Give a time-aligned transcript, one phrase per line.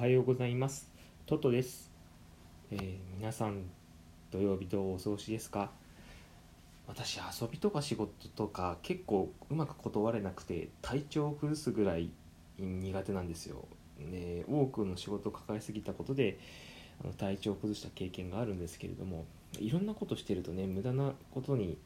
[0.00, 0.88] はようございます。
[1.26, 1.90] トトです、
[2.70, 3.64] えー、皆さん
[4.30, 5.72] 土曜日どうお過ごしですか？
[6.88, 12.08] 私遊びとか仕事とか結構うまく断れなくて体調を崩すぐらい
[12.58, 13.68] 苦手なんですよ、
[13.98, 16.38] ね、多くの仕事を抱えすぎたことで
[17.04, 19.26] あの体調を崩した経験があるんですけれども
[19.58, 21.76] いろんなことしてるとね無駄なことに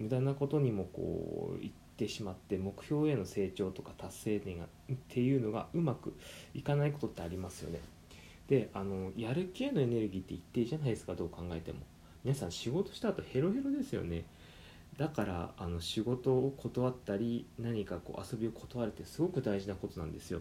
[0.00, 1.64] 無駄なことにもこう
[2.00, 6.16] てしまって目標への成長とか達成点がっていうのがうまく
[6.54, 7.80] いかないことってありますよね。
[8.48, 11.80] であのやる気へのエネルギーって一定じゃないですかどう考えても。
[12.24, 14.24] 皆さん仕事した後ヘロヘロですよね。
[14.96, 20.40] だからあの仕事を断ったり何かこう遊びを断るってすごく大事なことなんですよ。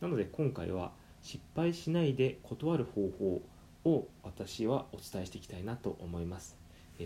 [0.00, 0.92] なので今回は
[1.22, 3.42] 失敗しないで断る方法
[3.84, 6.56] を私はお伝えしていきたいなと思います。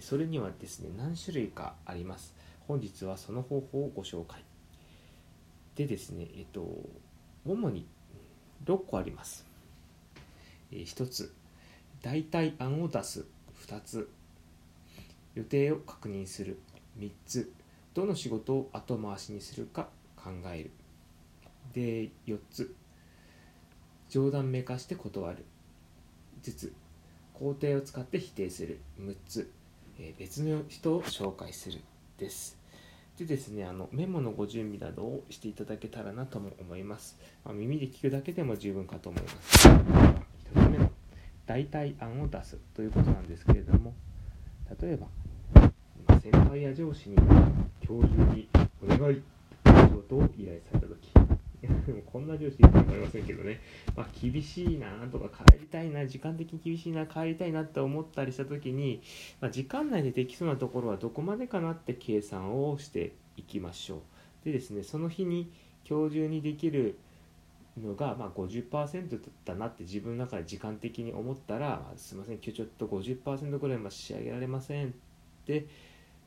[0.00, 2.37] それにはですね何種類かあります。
[2.68, 4.44] 本日はその方法をご紹介。
[5.74, 6.68] でですねえっと
[7.46, 7.86] 主に
[8.66, 9.46] 6個あります、
[10.72, 11.32] えー、1つ
[12.02, 13.24] 代替案を出す
[13.66, 14.10] 2つ。
[15.34, 16.58] 予定を確認する。
[16.98, 17.52] 3つ
[17.94, 20.70] どの仕事を後回しにするか考える。
[21.72, 22.74] で4つ
[24.10, 25.44] 冗談めかして断る。
[26.42, 26.74] 5つ
[27.32, 28.78] 工程を使って否定する。
[29.00, 29.50] 6つ、
[29.98, 31.80] えー、別の人を紹介する。
[32.18, 32.57] です。
[33.18, 39.68] でですねあのメモのご準備などをしていただけたらなとも思います、まあ、耳で聞くだけでも十分かと思います。
[39.68, 40.90] 1つ目の
[41.44, 43.94] 代替案を出すということなんですけれども
[44.80, 45.08] 例えば
[46.20, 47.16] 先輩や上司に
[47.84, 48.48] 共有に
[48.82, 49.22] お願い
[49.64, 53.60] 仕事を依頼された時時でもこんな上司いると思いませんけどね、
[53.96, 59.02] まあ、厳しいなとか帰りたいな時間的に厳しいな帰りたいなって思ったりした時に、
[59.40, 64.00] まあ、時間内でできそうなところはどこまでかなって計算をしていきましょう。
[64.44, 65.50] でですねその日に
[65.88, 66.98] 今日中にできる
[67.78, 74.90] のが、まあ50%だなって自分の中で時間的に思ったら、すいません今日ちょっと50%ぐらいま仕上げられませんっ
[75.46, 75.66] て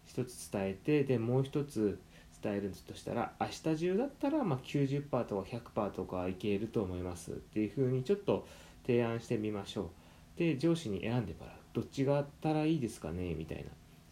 [0.06, 2.00] 一つ伝えてでもう一つ
[2.42, 7.32] 伝えるとしたら明日中だったらま90%とか100%とかいけると思います。
[7.32, 8.48] っていうふうにちょっと
[8.86, 9.92] 提案してみましょ
[10.38, 10.40] う。
[10.40, 11.56] で上司に選んでもらう。
[11.74, 13.34] どっちがあったらいいですかね？
[13.36, 13.64] みたいな。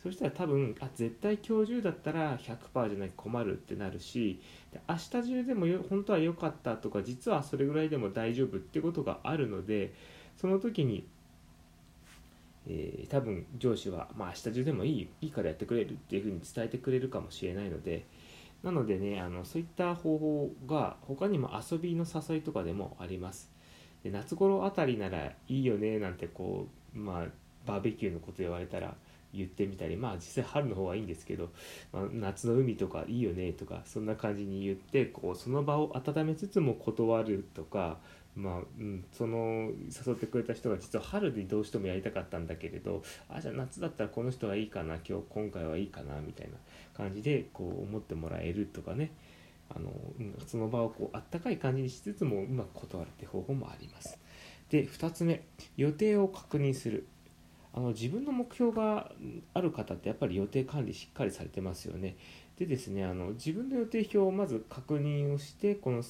[0.02, 4.40] そしたら多分あ絶対今日中だったら100%じゃない困るってなるし
[4.72, 9.94] で明日中でもよ本当は良かったとか実はそれぐらいでも大丈夫ってことがあるので
[10.38, 11.06] その時に
[12.68, 18.06] えー、多分上司は、まあ、明日中でもいいいいからやってくれるっていうふうに伝えてくれるかもしれないので、
[18.64, 23.50] なのでねあのそういった方法が他にも遊びの誘いとかでもあります。
[24.04, 27.26] で夏頃あたりならいいよねなんてこうまあ
[27.66, 28.96] バーベキューのこと言われたら
[29.34, 31.50] 言ってみたりまあ実際春の方はいいんですけど、
[31.92, 37.98] まあ、夏の海とかいいよねとかそんな感じに言ってこうその場を温めつつも断るとか
[38.40, 39.72] まあ、うん、その
[40.08, 46.54] 誘ってくれた人が実は春にどうしてもやりたかったんだけれどあじゃあ夏だったらこの人がいいかな今日今回はいいかなみたいな
[46.96, 49.12] 感じでこう思ってもらえるとかね
[49.76, 49.92] あの、
[50.48, 54.18] その場をこうあったかい感じにしつつもうまく断るって方法もあります。
[54.70, 55.44] で2つ目
[55.78, 57.08] 予定を確認する
[57.74, 59.12] あの自分の目標が
[59.54, 62.18] ある方ってやっぱり予定管理しっかりされてますよね。
[62.58, 66.04] でですねあの自分の予定表をまず確認をしてこの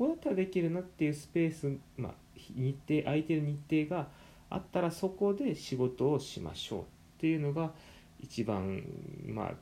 [0.00, 2.12] ここだったらできるなっていうスペース、まあ、
[2.56, 4.08] 日程空いてる日程が
[4.48, 6.84] あったらそこで仕事をしましょうっ
[7.18, 7.72] ていうのが
[8.18, 8.82] 一番
[9.26, 9.52] まあ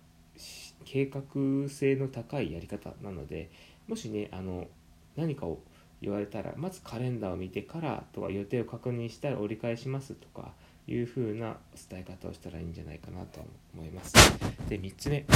[0.85, 3.51] 計画性の高いやり方なので
[3.89, 4.69] もしねあの
[5.17, 5.59] 何かを
[6.01, 10.53] 言われたらまずカレンダーを見てからとか予定を確認したら折り返しますとか
[10.87, 11.57] いう風な
[11.91, 13.41] 伝え方をしたらいいんじゃないかなと
[13.75, 14.15] 思います。
[14.69, 15.27] で3つ目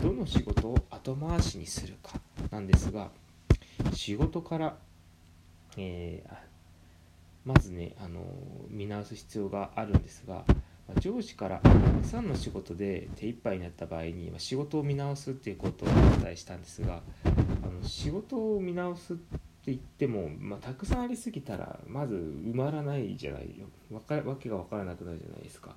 [0.00, 2.20] どの仕事を後回しにするか
[2.52, 3.10] なんですが
[3.92, 4.76] 仕事から、
[5.76, 6.34] えー、
[7.44, 8.20] まずね、あの
[8.68, 10.44] 見直す必要があるんですが、
[10.88, 15.92] ま上司からたくさんの仕事で手一杯になった場合に、ま仕事を見直すっていうことをお
[16.22, 17.28] 伝えしたんですがあ
[17.66, 23.66] の仕事を見直すって言っても、まあ、たくさんありすぎたらまず埋まらないじゃないよ。
[23.90, 25.76] わかわけが分からなくなるじゃないですか。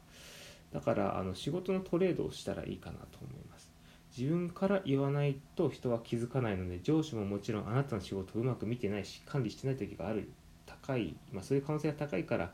[0.74, 3.72] だからあの仕事のトレードをしたらいいかなと思います。
[4.18, 10.30] 自分から言わないと人は気づかないので上司ももちろんあなたの仕事をうまく見てないし管理してない時がある。
[10.66, 12.52] 高い、まあ、そういう可能性が高いから、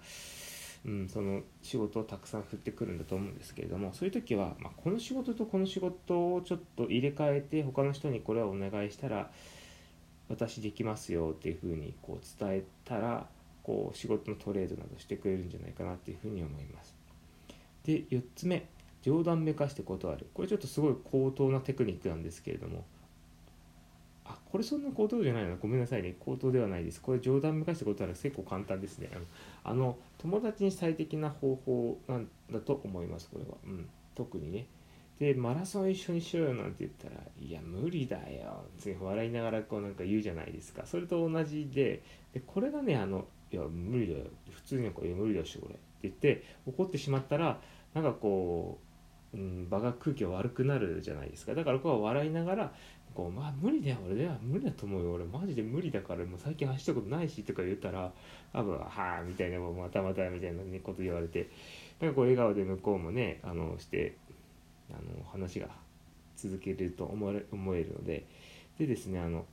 [0.85, 9.29] うん、その仕事をたくさん振ってくるんだと思うんですけれどもそういう時は、まあ、この仕事とこの仕事をちょっと入れ替えて他の人にこれはお願いしたら
[10.29, 13.27] 私できますよっていうふうにこう伝えたら
[13.63, 16.95] こう仕事のトレードなどしてくれるんじゃないかなっていうふうに思います。
[17.83, 18.67] で4つ目。
[19.01, 20.27] 冗談めかして断る。
[20.33, 22.86] これちょっとすごい高等なテクニックなんですけれども。
[24.24, 26.15] あこれそんな口頭じゃないのごめんなさいね。
[26.19, 27.01] 口頭ではないです。
[27.01, 29.09] これ冗談めかしてことは結構簡単ですね。
[29.63, 33.30] あの友達に最適な方法なんだと思います。
[33.31, 34.68] これは、うん、特にね。
[35.19, 40.83] でマラソン一緒にしようよなんて言ったら「いや無理だよ」って笑いながらこうなんか言うじゃないですか。
[40.88, 42.01] それと同じで
[42.33, 47.62] でこれがねあの「いや無理だよ」普通にこう「無理だしこれ」って言って怒ってしまったら
[47.94, 48.90] なんかこう、
[49.33, 51.55] うん、場が空気が悪くなるじゃないですか。
[51.55, 52.73] だからここは笑いながら
[53.13, 55.13] こうまあ無理だよ俺では無理だと思うよ。
[55.13, 58.11] 俺マジで無理だからもう最近走ったことないしとか言ったら
[58.53, 61.49] 多分はあみたいなもうまたまたみたいな、こと言われて
[61.99, 64.15] なんかこう笑顔で向こうもねあのして
[64.89, 65.67] あの話が
[66.35, 68.25] 続けると思え思えるので。
[68.81, 69.45] でですねあの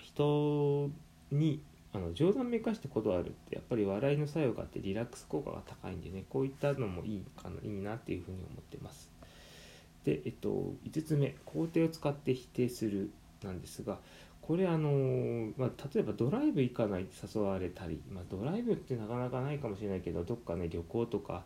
[0.00, 0.90] 人
[1.32, 1.60] に
[1.92, 9.10] あの冗談めかして断るってやっぱり笑いの作用があってリラックス効果が高いんでねこういったのもいいかないいなっていうふうに思ってます。
[10.04, 13.10] で、えっと、5つ目肯定を使って否定する
[13.42, 13.98] なんですが
[14.40, 21.44] これあの、まあ、例えばドライブ行かないって誘われたり、まあ、ドライブってなかなかないかもしれないけどどっかね旅行とか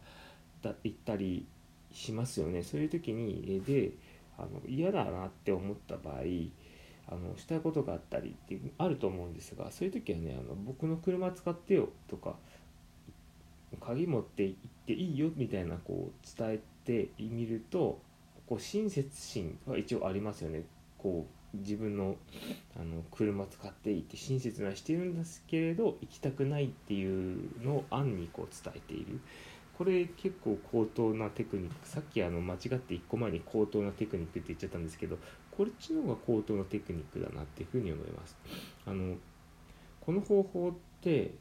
[0.63, 1.47] だ行ったり
[1.93, 2.63] しますよね。
[2.63, 3.93] そういう時にで
[4.39, 6.23] あの嫌だなって思った場合
[7.09, 12.37] あのしたいことがあったりってあると思うんですがそういう時はねあの僕の車使ってよとか
[13.81, 14.57] 鍵持って行っ
[14.87, 18.01] ていいよみたいなこう伝えてみると
[18.47, 20.65] こう親切心は一応ありますよね。
[20.99, 22.17] こう自分の
[22.77, 29.21] あの車使っていって親切なしてるんですけれど行きたくないっていうのを暗にこう伝えている。
[29.77, 31.89] これ結構高等なテクニック。
[31.89, 35.19] さっきあの間違って1個前に高等なテクニックって言っちゃったんですけど
[35.51, 38.37] こっちの方が高等なテクニックだなっていうふうに思います。
[38.87, 39.17] あの
[40.01, 41.33] この方法って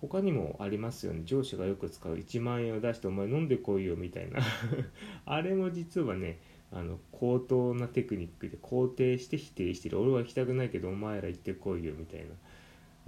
[0.00, 1.22] 他にもありますよね。
[1.24, 4.40] 上司がよく使う1万円を出してお前飲んでこいよみたいな。
[5.26, 6.38] あれも実はね
[6.70, 10.00] あの高等なテクニックで肯定して否定してる。
[10.00, 12.26] 俺は行きたくないけどお前ら行ってこいよみたいな。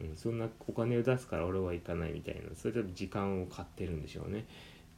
[0.00, 4.46] うん、そんなお金を出すから俺は行かないみたいなそれで時間を買ってるんでしょうね。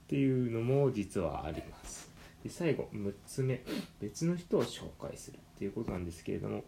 [0.05, 2.11] っていうのも実はあります。
[2.45, 3.63] で最後6つ目。
[4.01, 6.65] 別の人を紹介するっていうことなんですけれども。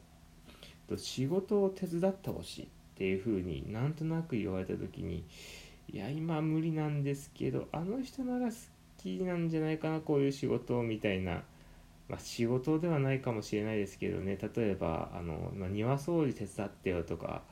[0.97, 2.67] 仕事を手伝ってほしいっ
[2.97, 5.25] ていうふうになんとなく言われた時に
[5.91, 8.55] いや今無理なんですけどあの人なら好
[8.99, 11.43] きなんじゃないかなこういう仕事みたいな。
[12.09, 14.39] まあ、仕事ではないかもしれないですけどね。
[14.55, 17.43] 例えばあの、ま、庭掃除手伝ってよとか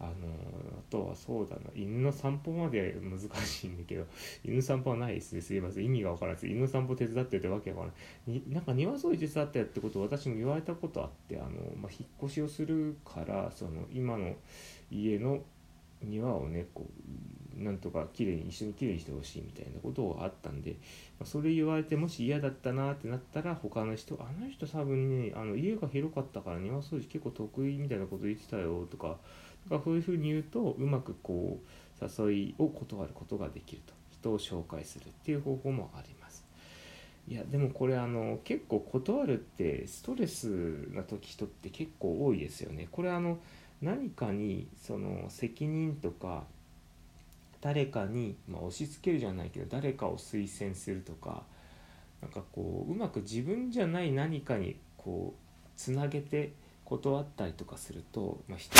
[0.00, 1.62] あのあとはそうだな。
[1.74, 4.06] 犬の散歩まで難しいんだけど
[4.44, 5.40] 犬散歩はないですね。
[5.40, 5.84] すいません。
[5.84, 6.46] 意味が分からず。
[6.48, 7.92] 犬散歩手伝ってってわけわか
[8.26, 14.34] らないなんか庭掃除手伝ってやってことを私も言われたことあってあの、まあ、引っ越しをするからその今の
[14.90, 15.42] 家の
[16.02, 16.86] 庭をねこ
[17.58, 20.76] うなんとか綺麗に一緒に綺麗にしてほしいみたいなことがあったんで、ま
[21.24, 29.18] あ、それ言われてもし嫌だったなってなったら他の人あの人多分ねあの家が広かったから庭掃除結構得意みたいなこと言ってたよとか
[29.68, 31.60] そういうふうに言うとうまくこ
[32.00, 34.00] う誘いを断ることができると。
[34.20, 36.44] 人を紹介するっていう方法もあります。
[37.28, 42.88] いやでもこれあの結構断るってストレスな時人って結構多いですよね。
[42.90, 43.38] これあの
[43.80, 46.44] 何かにその責任とか
[47.60, 51.42] 誰かに、まあ、押し付けるじゃないけど誰かを推薦するとか
[52.20, 56.52] なんかこううまく自分じゃない何かにこうつなげて
[56.84, 58.74] 断ったりとかすると、まあ、人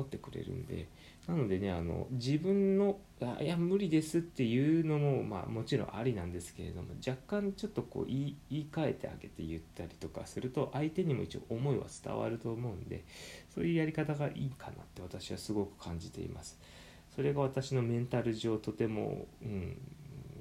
[0.00, 0.88] 思ってくれるんで
[1.28, 13.04] なのでねあの自分のあいや無理ですっていうのも、まあ、もちろんありなんですけれども若干ちょっとこう言い言い換えてあげて言ったりとかすると相手にも一応思いは伝わると思うんで
[13.54, 16.58] そういうやり方がいいかなって私はすごく感じています。
[17.14, 19.76] それが私のメンタル上とても、うん、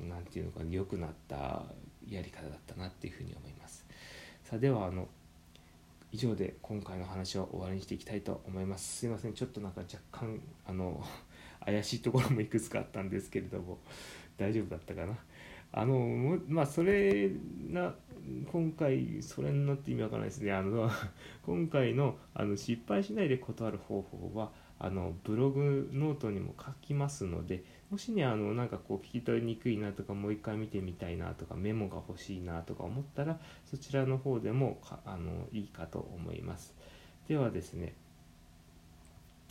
[0.07, 1.63] なて言うのか良くなった
[2.07, 3.85] やり方だったなっていうふうに思います。
[4.43, 5.07] さあではあの
[6.11, 8.97] 以上で今回の話を終わりにしていきたいと思います。
[8.99, 11.03] すいませんちょっとなんか若干あの
[11.63, 13.79] 怪しいところもいくつかあったんですけれども
[14.37, 15.17] 大丈夫だったかな？
[15.71, 17.29] あのまあそれ
[17.69, 17.93] な
[18.51, 20.89] 今回それになって意味わからないですねあの
[21.45, 36.75] 今回のあの失敗しないで断る方法はあのブログノートにも書きますのでもしねあのなんかこう聞き取りにくいなとかもう一回見てみたいなとかメモが欲しいなとか思ったらそちらの方でもあのいいかと思います。
[37.27, 37.95] ではですね、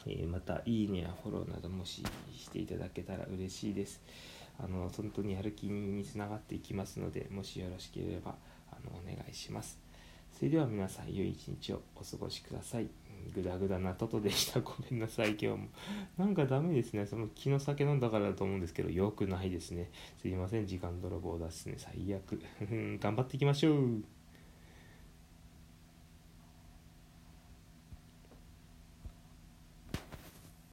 [0.06, 2.04] えー、またいいねやフォローなどもし
[2.36, 4.00] していただけたら嬉しいです。
[4.60, 8.34] あの本当にやる気につながっていきますのでもしよろしければ
[8.70, 9.78] あのお願いします。
[10.36, 13.07] それでは皆さん良い一日をお過ごしください。
[13.34, 14.60] グダグダなととでした。
[14.60, 15.30] ごめんなさい。
[15.30, 15.68] 今日も。
[16.16, 17.06] なんかダメですね。
[17.06, 19.90] その昨日酒飲んだからだと思うんですけどよくないですね。
[20.20, 20.66] すいません。
[20.66, 21.74] 時間泥棒だっすね。
[21.78, 22.40] 最悪。
[23.00, 24.17] 頑張っていきましょう